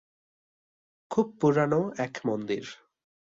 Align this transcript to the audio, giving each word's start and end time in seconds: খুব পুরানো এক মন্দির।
খুব 1.11 1.27
পুরানো 1.41 1.81
এক 1.97 2.13
মন্দির। 2.25 2.63